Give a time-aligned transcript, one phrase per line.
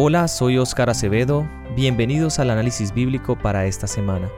[0.00, 1.44] Hola, soy Óscar Acevedo.
[1.74, 4.30] Bienvenidos al análisis bíblico para esta semana.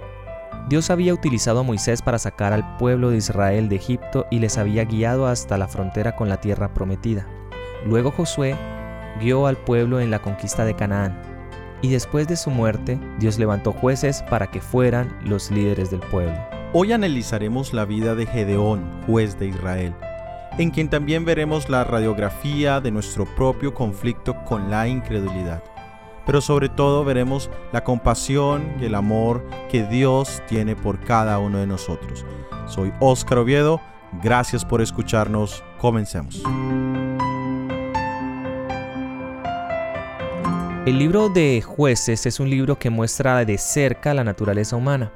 [0.71, 4.57] Dios había utilizado a Moisés para sacar al pueblo de Israel de Egipto y les
[4.57, 7.27] había guiado hasta la frontera con la tierra prometida.
[7.85, 8.57] Luego Josué
[9.21, 11.21] guió al pueblo en la conquista de Canaán.
[11.83, 16.41] Y después de su muerte, Dios levantó jueces para que fueran los líderes del pueblo.
[16.73, 19.95] Hoy analizaremos la vida de Gedeón, juez de Israel
[20.59, 25.63] en quien también veremos la radiografía de nuestro propio conflicto con la incredulidad.
[26.27, 31.59] Pero sobre todo veremos la compasión y el amor que Dios tiene por cada uno
[31.59, 32.25] de nosotros.
[32.67, 33.81] Soy Óscar Oviedo,
[34.23, 36.43] gracias por escucharnos, comencemos.
[40.87, 45.13] El libro de jueces es un libro que muestra de cerca la naturaleza humana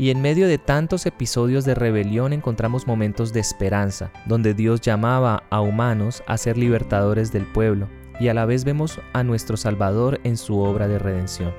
[0.00, 5.42] y en medio de tantos episodios de rebelión encontramos momentos de esperanza, donde Dios llamaba
[5.50, 7.86] a humanos a ser libertadores del pueblo,
[8.18, 11.52] y a la vez vemos a nuestro Salvador en su obra de redención.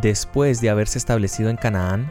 [0.00, 2.10] Después de haberse establecido en Canaán,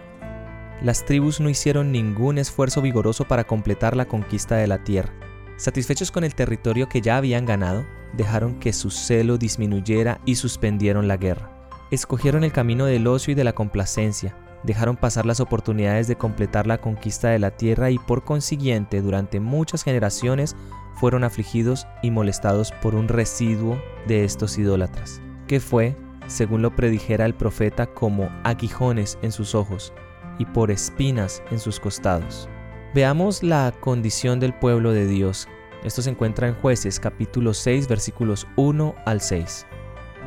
[0.84, 5.12] las tribus no hicieron ningún esfuerzo vigoroso para completar la conquista de la tierra.
[5.56, 7.84] Satisfechos con el territorio que ya habían ganado,
[8.14, 11.50] dejaron que su celo disminuyera y suspendieron la guerra.
[11.90, 16.68] Escogieron el camino del ocio y de la complacencia, dejaron pasar las oportunidades de completar
[16.68, 20.56] la conquista de la tierra y por consiguiente durante muchas generaciones
[20.96, 25.96] fueron afligidos y molestados por un residuo de estos idólatras, que fue,
[26.28, 29.94] según lo predijera el profeta, como aguijones en sus ojos
[30.40, 32.50] y por espinas en sus costados.
[32.94, 35.48] Veamos la condición del pueblo de Dios.
[35.84, 39.68] Esto se encuentra en jueces capítulo 6 versículos 1 al 6.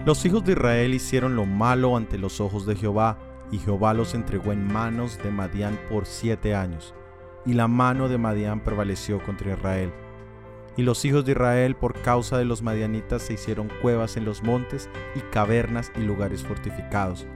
[0.07, 3.19] Los hijos de Israel hicieron lo malo ante los ojos de Jehová
[3.53, 6.95] y Jehová los entregó en manos de Madián por siete años,
[7.45, 9.93] y la mano de Madián prevaleció contra Israel.
[10.77, 14.43] Y los hijos de Israel por causa de los madianitas se hicieron cuevas en los
[14.43, 17.27] montes y cavernas y lugares fortificados.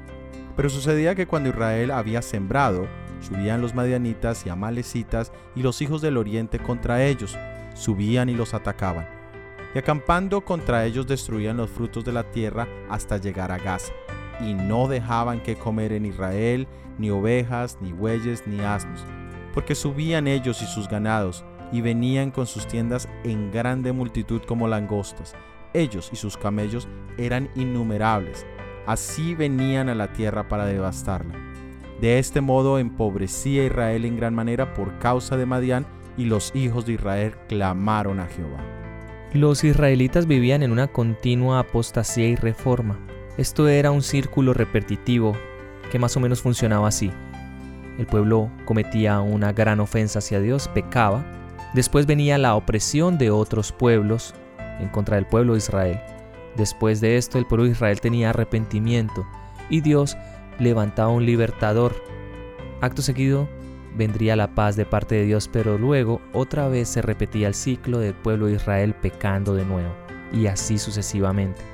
[0.56, 2.86] Pero sucedía que cuando Israel había sembrado,
[3.20, 7.36] subían los madianitas y amalecitas y los hijos del oriente contra ellos,
[7.74, 9.08] subían y los atacaban.
[9.74, 13.92] Y acampando contra ellos destruían los frutos de la tierra hasta llegar a Gaza
[14.40, 16.66] y no dejaban que comer en Israel
[16.98, 19.04] ni ovejas, ni bueyes, ni asnos,
[19.52, 24.68] porque subían ellos y sus ganados, y venían con sus tiendas en grande multitud como
[24.68, 25.34] langostas.
[25.72, 26.86] Ellos y sus camellos
[27.18, 28.46] eran innumerables,
[28.86, 31.34] así venían a la tierra para devastarla.
[32.00, 36.86] De este modo empobrecía Israel en gran manera por causa de Madián, y los hijos
[36.86, 38.60] de Israel clamaron a Jehová.
[39.32, 43.00] Los israelitas vivían en una continua apostasía y reforma.
[43.36, 45.36] Esto era un círculo repetitivo
[45.90, 47.10] que más o menos funcionaba así.
[47.98, 51.24] El pueblo cometía una gran ofensa hacia Dios, pecaba,
[51.74, 54.34] después venía la opresión de otros pueblos
[54.78, 56.00] en contra del pueblo de Israel.
[56.56, 59.26] Después de esto el pueblo de Israel tenía arrepentimiento
[59.68, 60.16] y Dios
[60.60, 61.92] levantaba un libertador.
[62.80, 63.48] Acto seguido
[63.96, 67.98] vendría la paz de parte de Dios, pero luego otra vez se repetía el ciclo
[67.98, 69.92] del pueblo de Israel pecando de nuevo,
[70.32, 71.73] y así sucesivamente.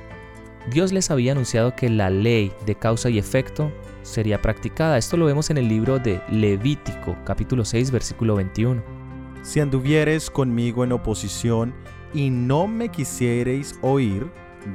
[0.69, 3.71] Dios les había anunciado que la ley de causa y efecto
[4.03, 4.97] sería practicada.
[4.97, 8.81] Esto lo vemos en el libro de Levítico, capítulo 6, versículo 21.
[9.41, 11.73] Si anduviereis conmigo en oposición
[12.13, 14.27] y no me quisiereis oír,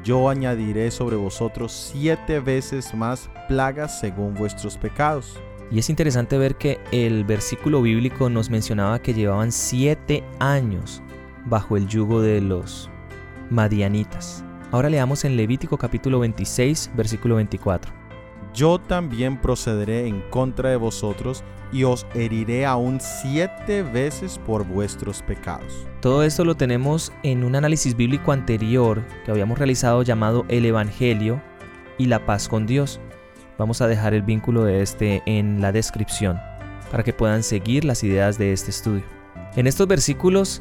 [0.03, 5.39] yo añadiré sobre vosotros siete veces más plagas según vuestros pecados.
[5.71, 11.01] Y es interesante ver que el versículo bíblico nos mencionaba que llevaban siete años
[11.45, 12.91] bajo el yugo de los
[13.51, 14.46] madianitas.
[14.73, 17.93] Ahora leamos en Levítico capítulo 26, versículo 24.
[18.53, 25.23] Yo también procederé en contra de vosotros y os heriré aún siete veces por vuestros
[25.23, 25.87] pecados.
[26.01, 31.41] Todo esto lo tenemos en un análisis bíblico anterior que habíamos realizado llamado El Evangelio
[31.97, 32.99] y la paz con Dios.
[33.59, 36.41] Vamos a dejar el vínculo de este en la descripción
[36.91, 39.05] para que puedan seguir las ideas de este estudio.
[39.55, 40.61] En estos versículos,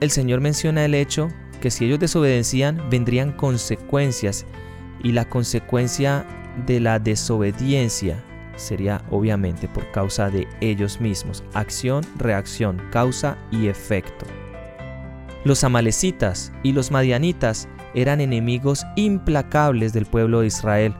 [0.00, 1.28] el Señor menciona el hecho
[1.64, 4.44] que si ellos desobedecían vendrían consecuencias
[5.02, 6.26] y la consecuencia
[6.66, 8.22] de la desobediencia
[8.54, 11.42] sería obviamente por causa de ellos mismos.
[11.54, 14.26] Acción, reacción, causa y efecto.
[15.44, 20.94] Los amalecitas y los madianitas eran enemigos implacables del pueblo de Israel.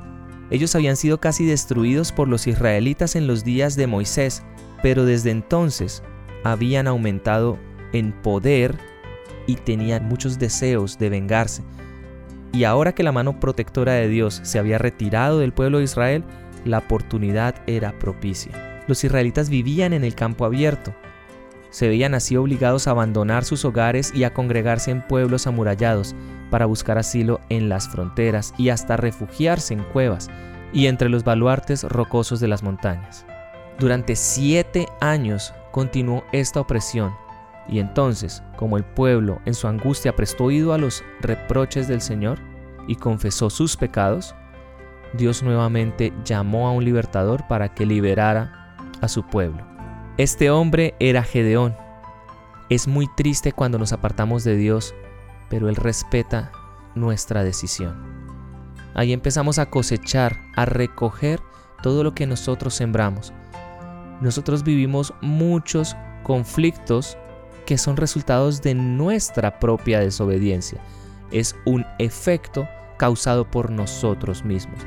[0.50, 4.42] Ellos habían sido casi destruidos por los israelitas en los días de Moisés,
[4.82, 6.02] pero desde entonces
[6.42, 7.58] habían aumentado
[7.92, 8.93] en poder
[9.46, 11.62] y tenían muchos deseos de vengarse.
[12.52, 16.24] Y ahora que la mano protectora de Dios se había retirado del pueblo de Israel,
[16.64, 18.82] la oportunidad era propicia.
[18.86, 20.94] Los israelitas vivían en el campo abierto.
[21.70, 26.14] se veían así obligados a abandonar sus hogares y a congregarse en pueblos amurallados
[26.48, 30.30] para buscar asilo en las fronteras y hasta refugiarse en cuevas
[30.72, 33.26] y entre los baluartes rocosos de las montañas.
[33.80, 37.12] Durante siete años continuó esta opresión
[37.68, 42.38] y entonces, como el pueblo en su angustia prestó oído a los reproches del Señor
[42.86, 44.34] y confesó sus pecados,
[45.14, 49.64] Dios nuevamente llamó a un libertador para que liberara a su pueblo.
[50.18, 51.76] Este hombre era Gedeón.
[52.68, 54.94] Es muy triste cuando nos apartamos de Dios,
[55.48, 56.52] pero Él respeta
[56.94, 57.94] nuestra decisión.
[58.94, 61.40] Ahí empezamos a cosechar, a recoger
[61.82, 63.32] todo lo que nosotros sembramos.
[64.20, 67.18] Nosotros vivimos muchos conflictos
[67.64, 70.80] que son resultados de nuestra propia desobediencia.
[71.30, 72.68] Es un efecto
[72.98, 74.80] causado por nosotros mismos.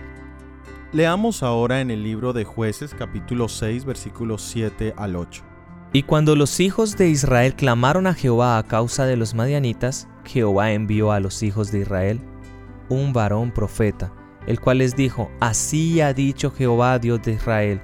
[0.93, 5.43] Leamos ahora en el libro de jueces capítulo 6 versículos 7 al 8.
[5.93, 10.71] Y cuando los hijos de Israel clamaron a Jehová a causa de los madianitas, Jehová
[10.71, 12.21] envió a los hijos de Israel
[12.89, 14.11] un varón profeta,
[14.47, 17.81] el cual les dijo, Así ha dicho Jehová Dios de Israel,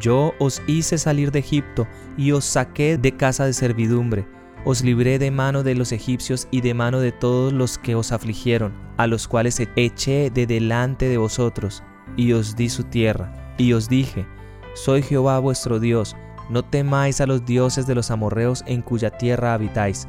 [0.00, 1.86] yo os hice salir de Egipto
[2.16, 4.26] y os saqué de casa de servidumbre,
[4.64, 8.12] os libré de mano de los egipcios y de mano de todos los que os
[8.12, 11.82] afligieron, a los cuales eché de delante de vosotros
[12.16, 14.26] y os di su tierra, y os dije,
[14.74, 16.16] Soy Jehová vuestro Dios,
[16.48, 20.06] no temáis a los dioses de los amorreos en cuya tierra habitáis,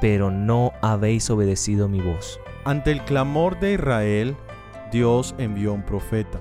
[0.00, 2.40] pero no habéis obedecido mi voz.
[2.64, 4.36] Ante el clamor de Israel,
[4.92, 6.40] Dios envió un profeta.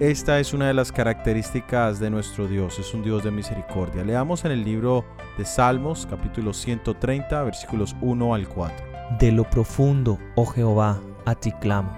[0.00, 4.04] Esta es una de las características de nuestro Dios, es un Dios de misericordia.
[4.04, 5.04] Leamos en el libro
[5.36, 8.76] de Salmos, capítulo 130, versículos 1 al 4.
[9.18, 11.92] De lo profundo, oh Jehová, a ti clamo.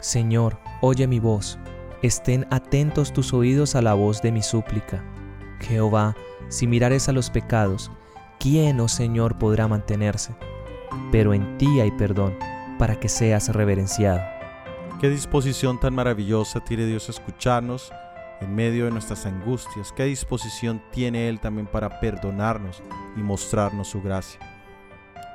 [0.00, 1.58] Señor, Oye mi voz,
[2.00, 5.04] estén atentos tus oídos a la voz de mi súplica.
[5.60, 6.16] Jehová,
[6.48, 7.90] si mirares a los pecados,
[8.38, 10.34] ¿quién, oh Señor, podrá mantenerse?
[11.12, 12.34] Pero en ti hay perdón,
[12.78, 14.39] para que seas reverenciado.
[15.00, 17.90] Qué disposición tan maravillosa tiene Dios a escucharnos
[18.42, 19.94] en medio de nuestras angustias.
[19.96, 22.82] Qué disposición tiene Él también para perdonarnos
[23.16, 24.38] y mostrarnos su gracia.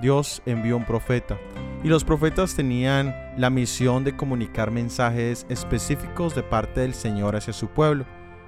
[0.01, 1.39] Dios envió un profeta
[1.83, 7.51] y los profetas tenían la misión de comunicar mensajes específicos de parte del Señor hacia
[7.51, 8.05] su pueblo.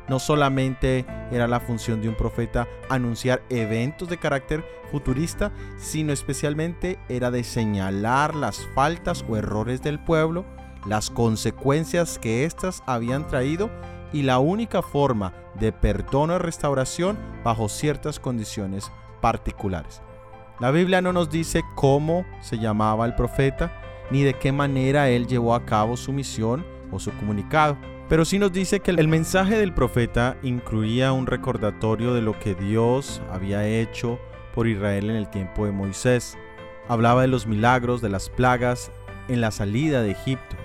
[0.07, 6.99] No solamente era la función de un profeta anunciar eventos de carácter futurista, sino especialmente
[7.09, 10.45] era de señalar las faltas o errores del pueblo,
[10.87, 13.69] las consecuencias que éstas habían traído
[14.13, 18.91] y la única forma de perdón o restauración bajo ciertas condiciones
[19.21, 20.01] particulares.
[20.59, 23.71] La Biblia no nos dice cómo se llamaba el profeta,
[24.09, 27.77] ni de qué manera él llevó a cabo su misión o su comunicado,
[28.09, 32.55] pero sí nos dice que el mensaje del profeta incluía un recordatorio de lo que
[32.55, 34.17] Dios había hecho
[34.55, 36.37] por Israel en el tiempo de Moisés.
[36.87, 38.91] Hablaba de los milagros, de las plagas
[39.27, 40.55] en la salida de Egipto.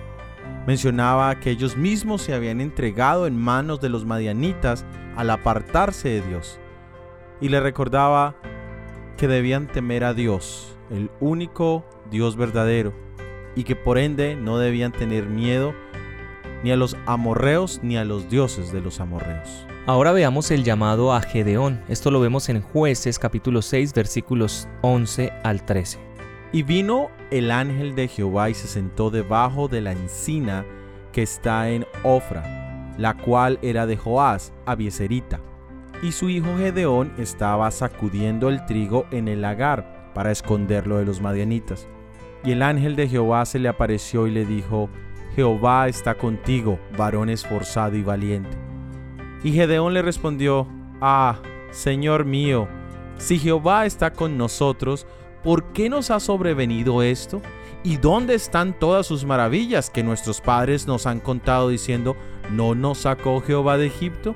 [0.65, 4.85] Mencionaba que ellos mismos se habían entregado en manos de los madianitas
[5.15, 6.59] al apartarse de Dios.
[7.41, 8.35] Y le recordaba
[9.17, 12.93] que debían temer a Dios, el único Dios verdadero,
[13.55, 15.73] y que por ende no debían tener miedo
[16.63, 19.67] ni a los amorreos ni a los dioses de los amorreos.
[19.85, 21.81] Ahora veamos el llamado a Gedeón.
[21.89, 26.12] Esto lo vemos en Jueces capítulo 6 versículos 11 al 13.
[26.53, 30.65] Y vino el ángel de Jehová y se sentó debajo de la encina
[31.11, 35.41] que está en Ofra, la cual era de Joás, Abieserita
[36.03, 41.21] y su hijo Gedeón estaba sacudiendo el trigo en el lagar para esconderlo de los
[41.21, 41.87] madianitas.
[42.43, 44.89] Y el ángel de Jehová se le apareció y le dijo,
[45.33, 48.57] Jehová está contigo, varón esforzado y valiente.
[49.45, 50.67] Y Gedeón le respondió,
[50.99, 51.39] Ah,
[51.71, 52.67] Señor mío,
[53.17, 55.07] si Jehová está con nosotros,
[55.43, 57.41] ¿por qué nos ha sobrevenido esto?
[57.83, 62.15] ¿Y dónde están todas sus maravillas que nuestros padres nos han contado diciendo,
[62.49, 64.35] ¿no nos sacó Jehová de Egipto?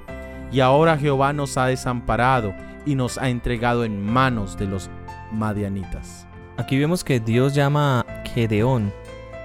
[0.52, 2.54] Y ahora Jehová nos ha desamparado
[2.86, 4.90] y nos ha entregado en manos de los
[5.32, 6.28] madianitas.
[6.58, 8.94] Aquí vemos que Dios llama a Gedeón,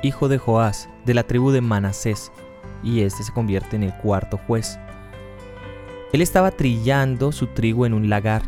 [0.03, 2.33] hijo de Joás, de la tribu de Manasés,
[2.83, 4.79] y este se convierte en el cuarto juez.
[6.13, 8.43] Él estaba trillando su trigo en un lagar.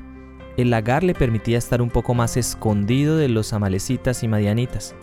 [0.56, 4.94] El lagar le permitía estar un poco más escondido de los amalecitas y madianitas.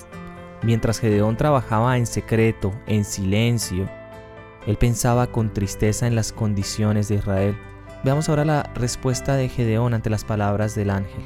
[0.64, 3.90] Mientras Gedeón trabajaba en secreto, en silencio,
[4.66, 7.58] él pensaba con tristeza en las condiciones de Israel.
[8.04, 11.22] Veamos ahora la respuesta de Gedeón ante las palabras del ángel.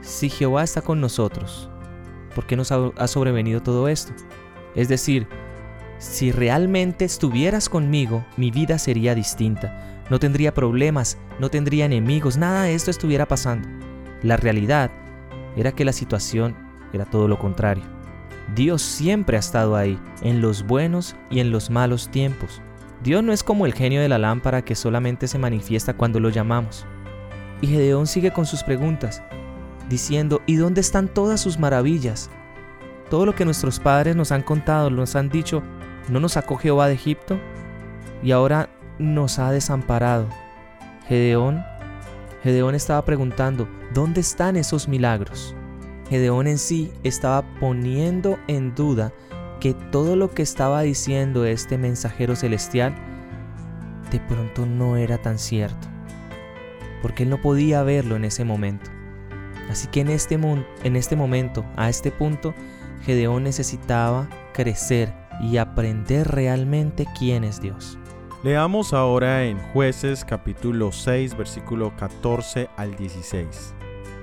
[0.00, 1.70] Si Jehová está con nosotros,
[2.34, 4.12] ¿por qué nos ha sobrevenido todo esto?
[4.74, 5.28] Es decir,
[5.98, 9.89] si realmente estuvieras conmigo, mi vida sería distinta.
[10.10, 13.68] No tendría problemas, no tendría enemigos, nada de esto estuviera pasando.
[14.22, 14.90] La realidad
[15.56, 16.56] era que la situación
[16.92, 17.84] era todo lo contrario.
[18.54, 22.60] Dios siempre ha estado ahí, en los buenos y en los malos tiempos.
[23.04, 26.28] Dios no es como el genio de la lámpara que solamente se manifiesta cuando lo
[26.28, 26.84] llamamos.
[27.60, 29.22] Y Gedeón sigue con sus preguntas,
[29.88, 32.30] diciendo, ¿y dónde están todas sus maravillas?
[33.08, 35.62] Todo lo que nuestros padres nos han contado, nos han dicho,
[36.08, 37.38] ¿no nos sacó Jehová de Egipto?
[38.22, 38.68] Y ahora
[39.00, 40.28] nos ha desamparado.
[41.08, 41.64] Gedeón,
[42.42, 45.54] Gedeón estaba preguntando, ¿dónde están esos milagros?
[46.08, 49.12] Gedeón en sí estaba poniendo en duda
[49.60, 52.94] que todo lo que estaba diciendo este mensajero celestial
[54.10, 55.88] de pronto no era tan cierto,
[57.02, 58.90] porque él no podía verlo en ese momento.
[59.70, 62.54] Así que en este, en este momento, a este punto,
[63.02, 67.99] Gedeón necesitaba crecer y aprender realmente quién es Dios.
[68.42, 73.74] Leamos ahora en jueces capítulo 6 versículo 14 al 16.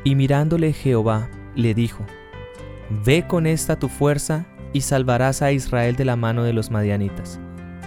[0.06, 2.04] Y mirándole Jehová, le dijo,
[3.06, 7.40] Ve con esta tu fuerza y salvarás a Israel de la mano de los madianitas.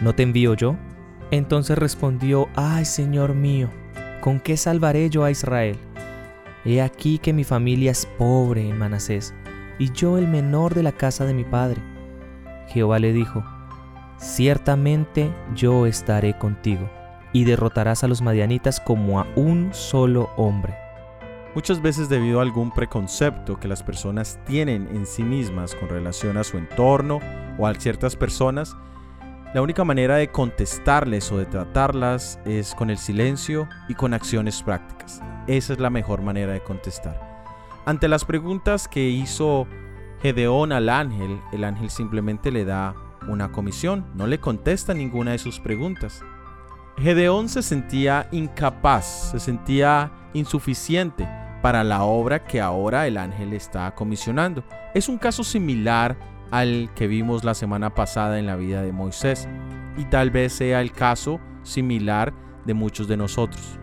[0.02, 0.76] ¿No te envío yo?
[1.32, 3.68] Entonces respondió, Ay, Señor mío,
[4.20, 5.76] ¿con qué salvaré yo a Israel?
[6.64, 9.34] He aquí que mi familia es pobre en Manasés,
[9.80, 11.82] y yo el menor de la casa de mi padre.
[12.68, 13.42] Jehová le dijo,
[14.20, 16.90] Ciertamente yo estaré contigo,
[17.32, 20.74] y derrotarás a los madianitas como a un solo hombre.
[21.54, 26.36] Muchas veces debido a algún preconcepto que las personas tienen en sí mismas con relación
[26.36, 27.20] a su entorno
[27.58, 28.76] o a ciertas personas,
[29.54, 34.62] la única manera de contestarles o de tratarlas es con el silencio y con acciones
[34.62, 35.22] prácticas.
[35.46, 37.18] Esa es la mejor manera de contestar.
[37.86, 39.66] Ante las preguntas que hizo
[40.20, 42.94] Gedeón al ángel, el ángel simplemente le da
[43.28, 46.22] una comisión, no le contesta ninguna de sus preguntas.
[46.98, 51.26] Gedeón se sentía incapaz, se sentía insuficiente
[51.62, 54.64] para la obra que ahora el ángel está comisionando.
[54.94, 56.16] Es un caso similar
[56.50, 59.48] al que vimos la semana pasada en la vida de Moisés
[59.96, 62.32] y tal vez sea el caso similar
[62.64, 63.78] de muchos de nosotros.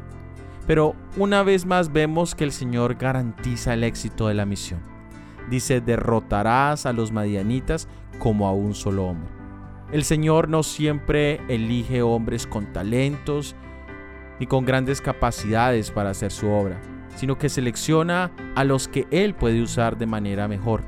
[0.65, 4.96] Pero una vez más vemos que el Señor garantiza el éxito de la misión.
[5.49, 7.87] Dice, derrotarás a los madianitas
[8.19, 9.29] como a un solo hombre.
[9.91, 13.55] El Señor no siempre elige hombres con talentos
[14.39, 16.79] ni con grandes capacidades para hacer su obra,
[17.15, 20.83] sino que selecciona a los que Él puede usar de manera mejor.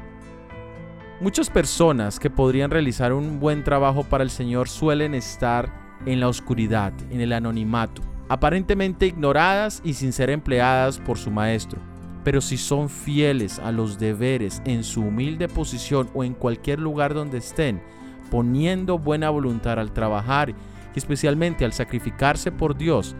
[1.21, 5.69] Muchas personas que podrían realizar un buen trabajo para el Señor suelen estar
[6.05, 11.88] en la oscuridad, en el anonimato, aparentemente ignoradas y sin ser empleadas por su Maestro.
[12.23, 17.13] Pero si son fieles a los deberes en su humilde posición o en cualquier lugar
[17.13, 17.81] donde estén,
[18.29, 20.55] poniendo buena voluntad al trabajar y
[20.95, 23.15] especialmente al sacrificarse por Dios,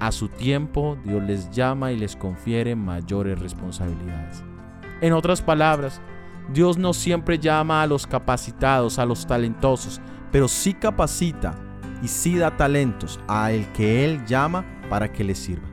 [0.00, 4.42] a su tiempo Dios les llama y les confiere mayores responsabilidades.
[5.00, 6.00] En otras palabras,
[6.52, 11.54] Dios no siempre llama a los capacitados, a los talentosos, pero sí capacita
[12.02, 15.71] y sí da talentos a el que Él llama para que le sirva.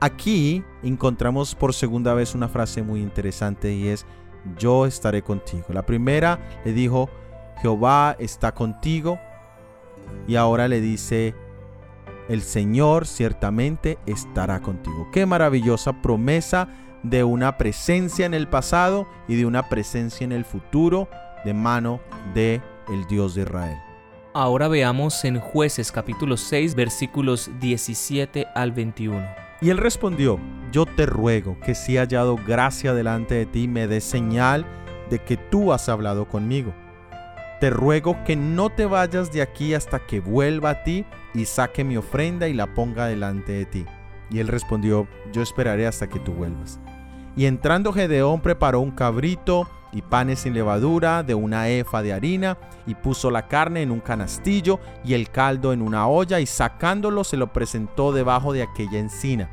[0.00, 4.04] Aquí encontramos por segunda vez una frase muy interesante y es,
[4.58, 5.64] yo estaré contigo.
[5.70, 7.08] La primera le dijo,
[7.62, 9.18] Jehová está contigo.
[10.28, 11.34] Y ahora le dice,
[12.28, 15.08] el Señor ciertamente estará contigo.
[15.12, 16.68] Qué maravillosa promesa
[17.02, 21.08] de una presencia en el pasado y de una presencia en el futuro
[21.44, 22.00] de mano
[22.34, 23.78] de el Dios de Israel.
[24.34, 29.45] Ahora veamos en Jueces capítulo 6 versículos 17 al 21.
[29.60, 30.38] Y él respondió,
[30.72, 34.66] yo te ruego que si hallado gracia delante de ti me des señal
[35.10, 36.74] de que tú has hablado conmigo
[37.60, 41.84] te ruego que no te vayas de aquí hasta que vuelva a ti y saque
[41.84, 43.86] mi ofrenda y la ponga delante de ti.
[44.30, 46.78] Y él respondió, yo esperaré hasta que tú vuelvas.
[47.36, 52.58] Y entrando Gedeón preparó un cabrito y panes sin levadura de una efa de harina,
[52.86, 57.24] y puso la carne en un canastillo y el caldo en una olla, y sacándolo
[57.24, 59.48] se lo presentó debajo de aquella encina.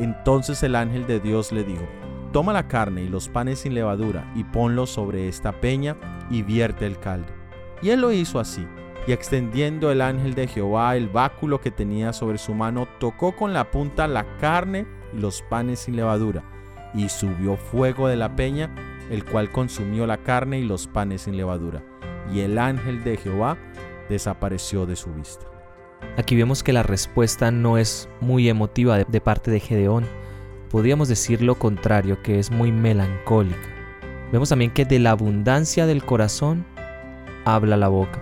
[0.00, 1.84] Entonces el ángel de Dios le dijo,
[2.32, 5.96] Toma la carne y los panes sin levadura y ponlos sobre esta peña
[6.30, 7.32] y vierte el caldo.
[7.80, 8.66] Y él lo hizo así,
[9.06, 13.52] y extendiendo el ángel de Jehová el báculo que tenía sobre su mano, tocó con
[13.52, 16.42] la punta la carne y los panes sin levadura,
[16.92, 18.74] y subió fuego de la peña,
[19.10, 21.82] el cual consumió la carne y los panes sin levadura,
[22.32, 23.56] y el ángel de Jehová
[24.08, 25.46] desapareció de su vista.
[26.16, 30.04] Aquí vemos que la respuesta no es muy emotiva de, parte de Gedeón,
[30.70, 33.68] podríamos decir lo contrario, que es muy melancólica.
[34.32, 36.66] Vemos también que de la abundancia del corazón
[37.44, 38.20] habla la boca.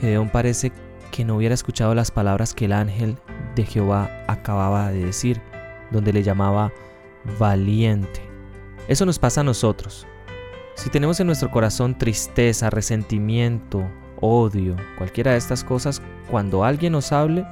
[0.00, 0.72] Gedeón parece
[1.10, 3.18] que no hubiera escuchado las palabras que el ángel
[3.54, 5.40] de Jehová acababa de decir,
[5.90, 6.72] donde le llamaba
[7.38, 8.22] valiente.
[8.88, 10.06] Eso nos pasa a nosotros.
[10.74, 13.84] Si tenemos en nuestro corazón tristeza, resentimiento,
[14.20, 17.44] odio, cualquiera de estas cosas, cuando alguien nos hable,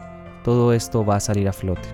[0.42, 1.88] todo esto va a salir a flote.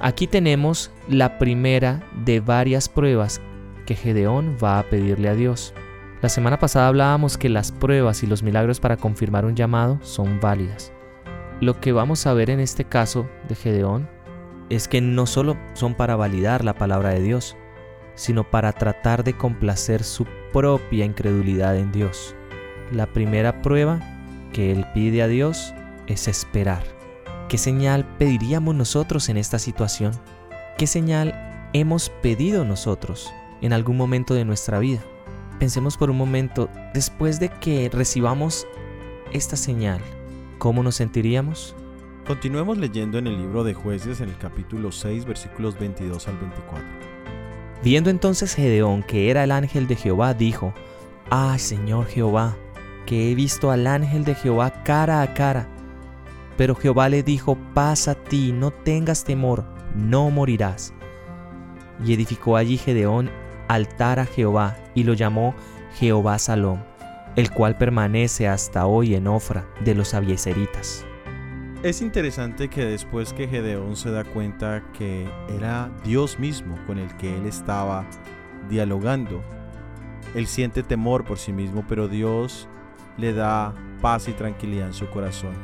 [0.00, 3.40] Aquí tenemos la primera de varias pruebas
[3.84, 5.74] que Gedeón va a pedirle a Dios.
[6.22, 10.40] La semana pasada hablábamos que las pruebas y los milagros para confirmar un llamado son
[10.40, 10.92] válidas.
[11.60, 14.08] Lo que vamos a ver en este caso de Gedeón
[14.70, 17.56] es que no solo son para validar la palabra de Dios,
[18.14, 22.34] sino para tratar de complacer su propia incredulidad en Dios.
[22.92, 24.00] La primera prueba
[24.52, 25.74] que él pide a Dios
[26.06, 26.82] es esperar.
[27.48, 30.12] ¿Qué señal pediríamos nosotros en esta situación?
[30.78, 35.00] ¿Qué señal hemos pedido nosotros en algún momento de nuestra vida?
[35.58, 38.66] Pensemos por un momento, después de que recibamos
[39.32, 40.00] esta señal,
[40.58, 41.74] ¿cómo nos sentiríamos?
[42.26, 47.09] Continuemos leyendo en el libro de jueces en el capítulo 6 versículos 22 al 24.
[47.82, 50.74] Viendo entonces Gedeón que era el ángel de Jehová, dijo,
[51.30, 52.56] Ay Señor Jehová,
[53.06, 55.68] que he visto al ángel de Jehová cara a cara.
[56.56, 60.92] Pero Jehová le dijo, pasa a ti, no tengas temor, no morirás.
[62.04, 63.30] Y edificó allí Gedeón
[63.68, 65.54] altar a Jehová y lo llamó
[65.94, 66.82] Jehová Salom,
[67.36, 71.06] el cual permanece hasta hoy en Ofra de los abieseritas.
[71.82, 77.16] Es interesante que después que Gedeón se da cuenta que era Dios mismo con el
[77.16, 78.04] que él estaba
[78.68, 79.42] dialogando,
[80.34, 82.68] él siente temor por sí mismo, pero Dios
[83.16, 85.54] le da paz y tranquilidad en su corazón.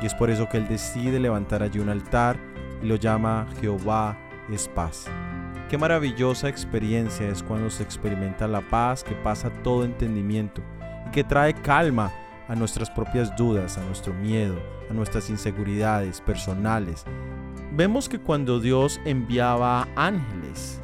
[0.00, 2.38] Y es por eso que él decide levantar allí un altar
[2.82, 4.16] y lo llama Jehová
[4.50, 5.08] es paz.
[5.68, 10.62] Qué maravillosa experiencia es cuando se experimenta la paz que pasa todo entendimiento
[11.06, 12.10] y que trae calma
[12.50, 17.04] a nuestras propias dudas, a nuestro miedo, a nuestras inseguridades personales.
[17.72, 20.82] Vemos que cuando Dios enviaba ángeles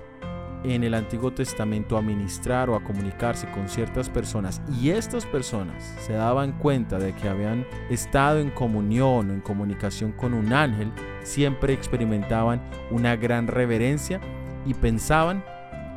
[0.63, 5.93] en el Antiguo Testamento a ministrar o a comunicarse con ciertas personas y estas personas
[5.99, 10.93] se daban cuenta de que habían estado en comunión o en comunicación con un ángel,
[11.25, 14.21] siempre experimentaban una gran reverencia
[14.65, 15.45] y pensaban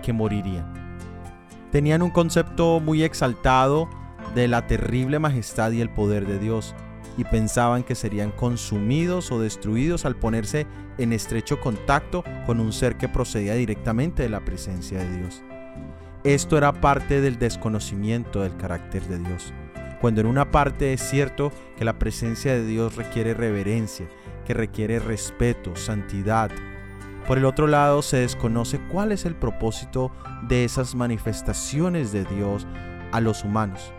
[0.01, 0.73] que morirían.
[1.71, 3.87] Tenían un concepto muy exaltado
[4.33, 6.75] de la terrible majestad y el poder de Dios
[7.17, 12.97] y pensaban que serían consumidos o destruidos al ponerse en estrecho contacto con un ser
[12.97, 15.43] que procedía directamente de la presencia de Dios.
[16.23, 19.53] Esto era parte del desconocimiento del carácter de Dios.
[20.01, 24.07] Cuando en una parte es cierto que la presencia de Dios requiere reverencia,
[24.45, 26.51] que requiere respeto, santidad,
[27.27, 30.11] por el otro lado, se desconoce cuál es el propósito
[30.47, 32.65] de esas manifestaciones de Dios
[33.11, 33.93] a los humanos.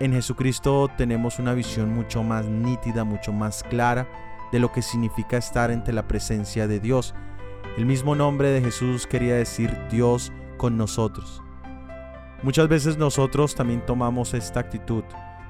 [0.00, 4.06] En Jesucristo tenemos una visión mucho más nítida, mucho más clara
[4.52, 7.16] de lo que significa estar entre la presencia de Dios.
[7.76, 11.42] El mismo nombre de Jesús quería decir Dios con nosotros.
[12.44, 15.02] Muchas veces nosotros también tomamos esta actitud.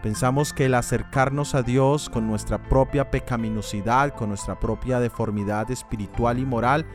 [0.03, 6.39] Pensamos que el acercarnos a Dios con nuestra propia pecaminosidad, con nuestra propia deformidad espiritual
[6.39, 6.87] y moral,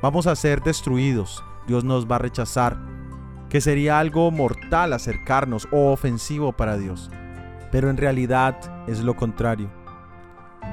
[0.00, 2.78] vamos a ser destruidos, Dios nos va a rechazar,
[3.48, 7.10] que sería algo mortal acercarnos o ofensivo para Dios.
[7.70, 9.70] Pero en realidad es lo contrario.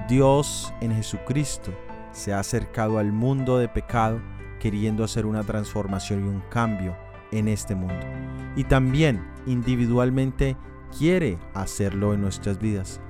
[0.07, 1.71] Dios en Jesucristo
[2.11, 4.21] se ha acercado al mundo de pecado
[4.59, 6.95] queriendo hacer una transformación y un cambio
[7.31, 8.05] en este mundo.
[8.55, 10.55] Y también individualmente
[10.97, 13.01] quiere hacerlo en nuestras vidas.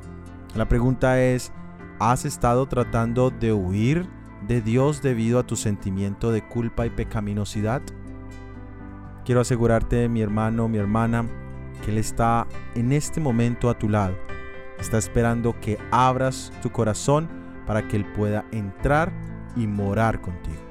[0.55, 1.51] La pregunta es,
[1.99, 4.07] ¿has estado tratando de huir
[4.47, 7.81] de Dios debido a tu sentimiento de culpa y pecaminosidad?
[9.25, 11.25] Quiero asegurarte, mi hermano, mi hermana,
[11.85, 14.17] que Él está en este momento a tu lado.
[14.79, 17.29] Está esperando que abras tu corazón
[17.65, 19.13] para que Él pueda entrar
[19.55, 20.61] y morar contigo.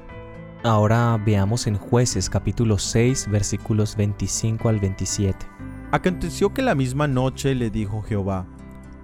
[0.63, 5.47] Ahora veamos en jueces capítulo 6 versículos 25 al 27.
[5.91, 8.45] Aconteció que la misma noche le dijo Jehová,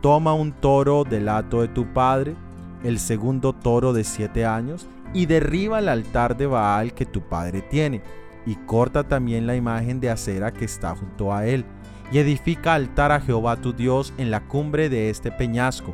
[0.01, 2.35] toma un toro del hato de tu padre,
[2.83, 7.61] el segundo toro de siete años, y derriba el altar de Baal que tu padre
[7.61, 8.01] tiene,
[8.45, 11.65] y corta también la imagen de acera que está junto a él,
[12.11, 15.93] y edifica altar a Jehová tu Dios en la cumbre de este peñasco,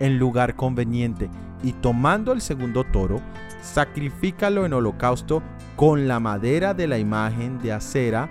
[0.00, 1.30] en lugar conveniente,
[1.62, 3.20] y tomando el segundo toro,
[3.62, 5.42] sacrifícalo en holocausto
[5.76, 8.30] con la madera de la imagen de acera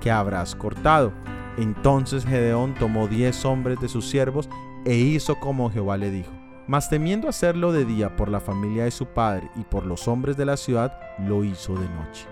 [0.00, 1.12] que habrás cortado.
[1.58, 4.48] Entonces Gedeón tomó diez hombres de sus siervos
[4.86, 6.30] e hizo como Jehová le dijo.
[6.66, 10.36] Mas temiendo hacerlo de día por la familia de su padre y por los hombres
[10.36, 12.29] de la ciudad, lo hizo de noche.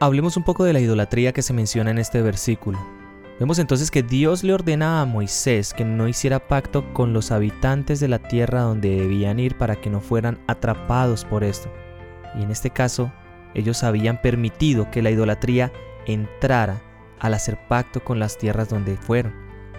[0.00, 2.78] Hablemos un poco de la idolatría que se menciona en este versículo.
[3.40, 7.98] Vemos entonces que Dios le ordena a Moisés que no hiciera pacto con los habitantes
[7.98, 11.68] de la tierra donde debían ir para que no fueran atrapados por esto.
[12.38, 13.10] Y en este caso,
[13.54, 15.72] Ellos habían permitido que la idolatría
[16.06, 16.80] entrara
[17.18, 19.34] al hacer pacto con las tierras donde fueron,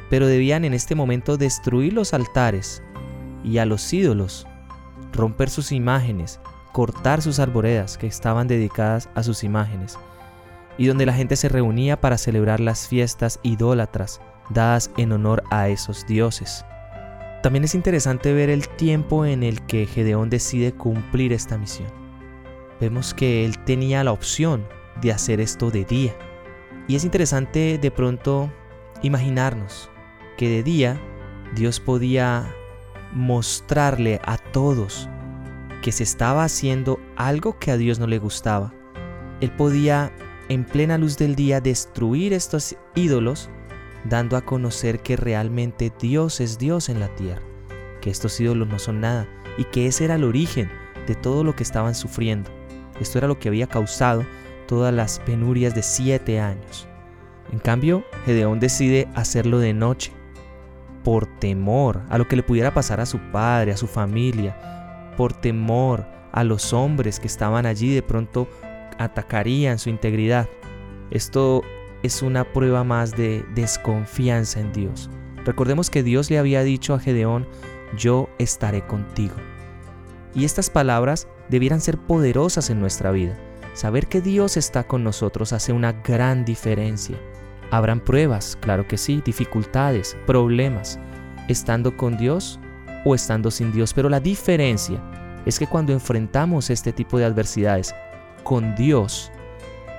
[0.10, 2.84] pero debían en este momento destruir los altares
[3.44, 4.48] y a los ídolos,
[5.14, 6.40] romper sus imágenes,
[6.74, 9.98] cortar sus arboredas que estaban dedicadas a sus imágenes,
[10.80, 15.68] y donde la gente se reunía para celebrar las fiestas idólatras dadas en honor a
[15.68, 16.66] esos dioses.
[17.44, 21.90] También es interesante ver el tiempo en el que Gedeón decide cumplir esta misión.
[22.80, 24.66] Vemos que él tenía la opción
[25.02, 26.16] de hacer esto de día.
[26.88, 28.50] Y es interesante de pronto
[29.02, 29.90] imaginarnos
[30.38, 31.00] que de día
[31.56, 32.56] Dios podía
[33.14, 35.10] mostrarle a todos
[35.82, 38.74] que se estaba haciendo algo que a Dios no le gustaba.
[39.42, 40.14] Él podía
[40.50, 43.50] en plena luz del día destruir estos ídolos
[44.04, 47.44] dando a conocer que realmente Dios es Dios en la tierra,
[48.02, 50.70] que estos ídolos no son nada y que ese era el origen
[51.06, 52.50] de todo lo que estaban sufriendo.
[53.00, 54.26] Esto era lo que había causado
[54.68, 56.88] todas las penurias de siete años.
[57.52, 60.14] En cambio, Gedeón decide hacerlo de noche,
[61.04, 65.34] por temor a lo que le pudiera pasar a su padre, a su familia, por
[65.34, 68.48] temor a los hombres que estaban allí de pronto
[68.98, 70.48] atacarían su integridad.
[71.12, 71.64] Esto
[72.04, 75.10] es una prueba más de desconfianza en Dios.
[75.46, 77.48] Recordemos que Dios le había dicho a Gedeón,
[77.98, 79.36] yo estaré contigo.
[80.36, 83.38] Y estas palabras debieran ser poderosas en nuestra vida.
[83.74, 87.18] Saber que Dios está con nosotros hace una gran diferencia.
[87.72, 91.00] Habrán pruebas, claro que sí, dificultades, problemas,
[91.48, 92.60] estando con Dios
[93.06, 95.02] o estando sin Dios, pero la diferencia
[95.46, 97.94] es que cuando enfrentamos este tipo de adversidades
[98.44, 99.32] con Dios,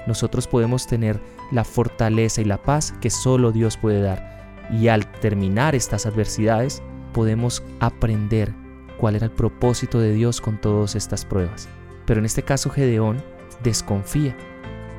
[0.07, 4.66] nosotros podemos tener la fortaleza y la paz que solo Dios puede dar.
[4.70, 8.55] Y al terminar estas adversidades, podemos aprender
[8.98, 11.68] cuál era el propósito de Dios con todas estas pruebas.
[12.07, 13.22] Pero en este caso Gedeón
[13.62, 14.37] desconfía.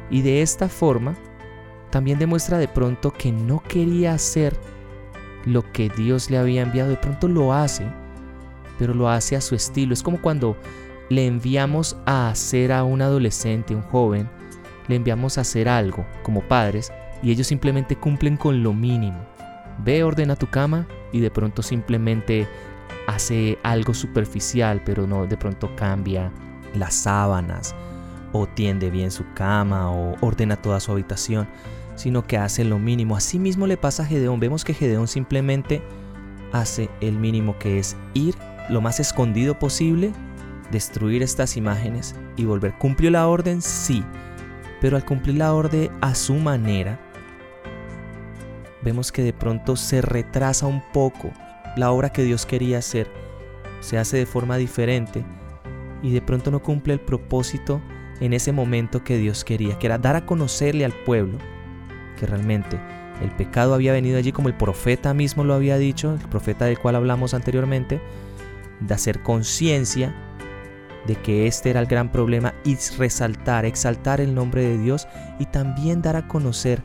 [0.09, 1.15] Y de esta forma,
[1.89, 4.55] también demuestra de pronto que no quería hacer
[5.45, 6.89] lo que Dios le había enviado.
[6.89, 7.85] De pronto lo hace,
[8.77, 9.93] pero lo hace a su estilo.
[9.93, 10.57] Es como cuando
[11.11, 14.29] le enviamos a hacer a un adolescente, un joven,
[14.87, 16.89] le enviamos a hacer algo como padres
[17.21, 19.19] y ellos simplemente cumplen con lo mínimo.
[19.83, 22.47] Ve, ordena tu cama y de pronto simplemente
[23.07, 26.31] hace algo superficial, pero no de pronto cambia
[26.75, 27.75] las sábanas
[28.31, 31.45] o tiende bien su cama o ordena toda su habitación,
[31.95, 33.17] sino que hace lo mínimo.
[33.17, 34.39] Así mismo le pasa a Gedeón.
[34.39, 35.81] Vemos que Gedeón simplemente
[36.53, 38.33] hace el mínimo que es ir
[38.69, 40.13] lo más escondido posible,
[40.71, 42.73] destruir estas imágenes y volver.
[42.77, 43.61] ¿Cumplió la orden?
[43.61, 44.03] Sí
[44.81, 46.99] pero al cumplir la orden a su manera,
[48.81, 51.31] vemos que de pronto se retrasa un poco
[51.77, 53.07] la obra que Dios quería hacer,
[53.79, 55.23] se hace de forma diferente
[56.01, 57.79] y de pronto no cumple el propósito
[58.19, 61.37] en ese momento que Dios quería, que era dar a conocerle al pueblo
[62.19, 62.79] que realmente
[63.21, 66.79] el pecado había venido allí como el profeta mismo lo había dicho, el profeta del
[66.79, 68.01] cual hablamos anteriormente,
[68.79, 70.15] de hacer conciencia
[71.07, 75.07] de que este era el gran problema y resaltar, exaltar el nombre de Dios
[75.39, 76.83] y también dar a conocer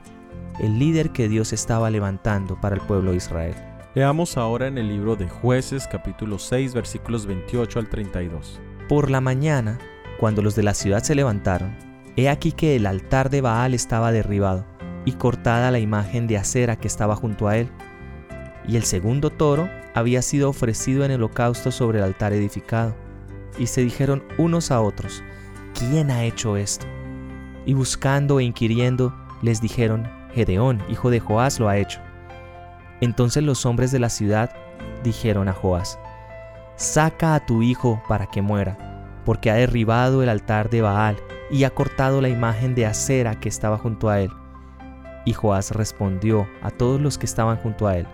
[0.59, 3.55] el líder que Dios estaba levantando para el pueblo de Israel.
[3.95, 8.61] Leamos ahora en el libro de jueces capítulo 6 versículos 28 al 32.
[8.89, 9.79] Por la mañana,
[10.19, 11.77] cuando los de la ciudad se levantaron,
[12.17, 14.65] he aquí que el altar de Baal estaba derribado
[15.05, 17.69] y cortada la imagen de acera que estaba junto a él,
[18.67, 22.95] y el segundo toro había sido ofrecido en el holocausto sobre el altar edificado
[23.59, 25.23] y se dijeron unos a otros,
[25.75, 26.87] ¿quién ha hecho esto?
[27.65, 32.01] Y buscando e inquiriendo, les dijeron, Gedeón, hijo de Joás, lo ha hecho.
[33.01, 34.51] Entonces los hombres de la ciudad
[35.03, 35.99] dijeron a Joás,
[36.77, 41.17] Saca a tu hijo para que muera, porque ha derribado el altar de Baal
[41.51, 44.31] y ha cortado la imagen de acera que estaba junto a él.
[45.25, 48.07] Y Joás respondió a todos los que estaban junto a él,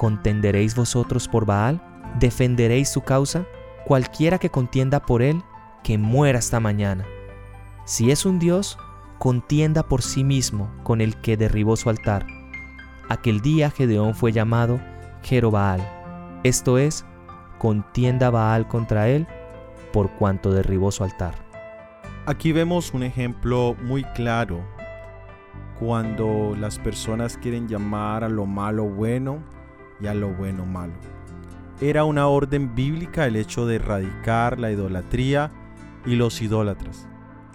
[0.00, 1.78] ¿Contenderéis vosotros por Baal?
[2.18, 3.44] ¿Defenderéis su causa?
[3.84, 5.42] Cualquiera que contienda por él,
[5.82, 7.04] que muera esta mañana.
[7.84, 8.78] Si es un Dios,
[9.18, 12.26] contienda por sí mismo con el que derribó su altar.
[13.08, 14.80] Aquel día Gedeón fue llamado
[15.22, 15.80] Jerobaal,
[16.42, 17.04] esto es,
[17.58, 19.26] contienda Baal contra él
[19.92, 21.34] por cuanto derribó su altar.
[22.26, 24.60] Aquí vemos un ejemplo muy claro
[25.78, 29.42] cuando las personas quieren llamar a lo malo bueno
[30.00, 30.94] y a lo bueno malo.
[31.80, 35.50] Era una orden bíblica el hecho de erradicar la idolatría
[36.04, 37.08] y los idólatras.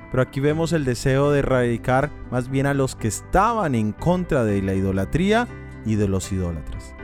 [0.09, 4.43] Pero aquí vemos el deseo de erradicar más bien a los que estaban en contra
[4.43, 5.47] de la idolatría
[5.85, 6.95] y de los idólatras.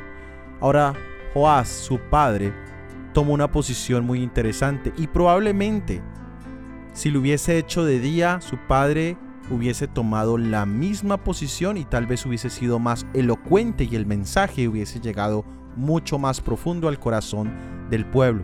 [0.61, 0.93] Ahora,
[1.33, 2.53] Joás, su padre,
[3.13, 6.01] tomó una posición muy interesante y probablemente
[6.93, 9.15] Si lo hubiese hecho de día, su padre
[9.49, 14.67] hubiese tomado la misma posición y tal vez hubiese sido más elocuente y el mensaje
[14.67, 17.51] hubiese llegado mucho más profundo al corazón
[17.89, 18.43] del pueblo.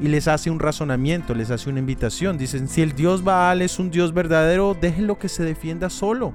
[0.00, 2.36] Y les hace un razonamiento, les hace una invitación.
[2.36, 6.32] Dicen, si el Dios Baal es un Dios verdadero, déjenlo que se defienda solo.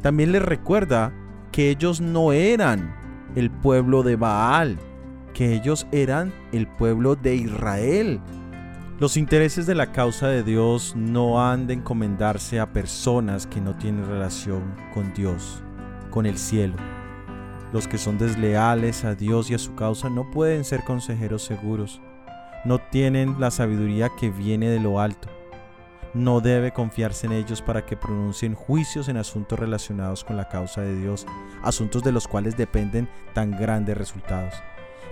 [0.00, 1.12] También les recuerda
[1.52, 2.94] que ellos no eran
[3.36, 4.78] el pueblo de Baal,
[5.34, 8.20] que ellos eran el pueblo de Israel.
[9.00, 13.76] Los intereses de la causa de Dios no han de encomendarse a personas que no
[13.76, 14.62] tienen relación
[14.94, 15.62] con Dios,
[16.10, 16.76] con el cielo.
[17.74, 22.00] Los que son desleales a Dios y a su causa no pueden ser consejeros seguros.
[22.64, 25.28] No tienen la sabiduría que viene de lo alto.
[26.14, 30.82] No debe confiarse en ellos para que pronuncien juicios en asuntos relacionados con la causa
[30.82, 31.26] de Dios,
[31.64, 34.54] asuntos de los cuales dependen tan grandes resultados.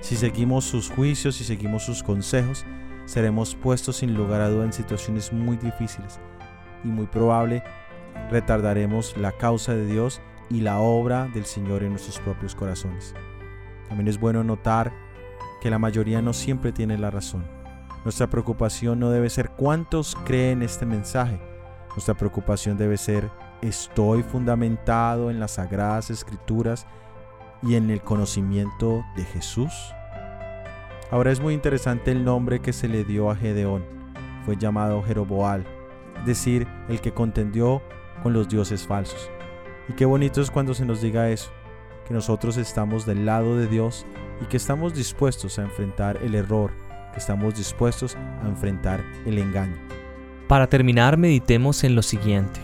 [0.00, 2.64] Si seguimos sus juicios y seguimos sus consejos,
[3.06, 6.20] seremos puestos sin lugar a duda en situaciones muy difíciles
[6.84, 7.64] y muy probable
[8.30, 10.20] retardaremos la causa de Dios
[10.52, 13.14] y la obra del Señor en nuestros propios corazones.
[13.88, 14.92] También es bueno notar
[15.60, 17.44] que la mayoría no siempre tiene la razón.
[18.04, 21.40] Nuestra preocupación no debe ser cuántos creen este mensaje.
[21.90, 23.30] Nuestra preocupación debe ser,
[23.62, 26.86] ¿estoy fundamentado en las sagradas escrituras
[27.62, 29.72] y en el conocimiento de Jesús?
[31.10, 33.84] Ahora es muy interesante el nombre que se le dio a Gedeón.
[34.44, 35.64] Fue llamado Jeroboal,
[36.20, 37.80] es decir, el que contendió
[38.22, 39.30] con los dioses falsos.
[39.88, 41.50] Y qué bonito es cuando se nos diga eso,
[42.06, 44.06] que nosotros estamos del lado de Dios
[44.40, 46.72] y que estamos dispuestos a enfrentar el error,
[47.12, 49.76] que estamos dispuestos a enfrentar el engaño.
[50.48, 52.60] Para terminar, meditemos en lo siguiente.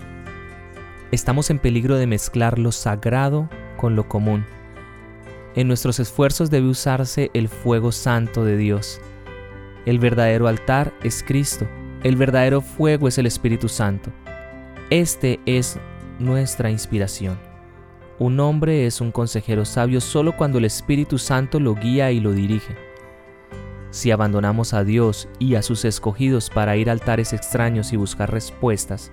[1.11, 4.45] Estamos en peligro de mezclar lo sagrado con lo común.
[5.55, 9.01] En nuestros esfuerzos debe usarse el fuego santo de Dios.
[9.87, 11.67] El verdadero altar es Cristo.
[12.03, 14.11] El verdadero fuego es el Espíritu Santo.
[14.91, 15.79] Este es
[16.19, 17.39] nuestra inspiración.
[18.19, 22.33] Un hombre es un consejero sabio solo cuando el Espíritu Santo lo guía y lo
[22.33, 22.77] dirige.
[23.91, 28.31] Si abandonamos a Dios y a sus escogidos para ir a altares extraños y buscar
[28.31, 29.13] respuestas,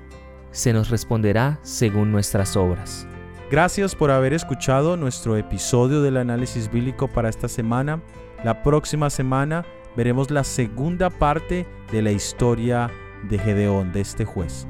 [0.52, 3.08] se nos responderá según nuestras obras.
[3.52, 8.02] Gracias por haber escuchado nuestro episodio del análisis bíblico para esta semana.
[8.44, 9.65] La próxima semana
[9.96, 12.89] veremos la segunda parte de la historia
[13.30, 14.68] de Gedeón, de este juez.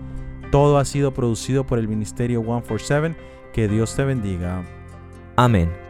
[0.55, 3.13] Todo ha sido producido por el Ministerio 147.
[3.51, 4.63] Que Dios te bendiga.
[5.35, 5.84] Amén.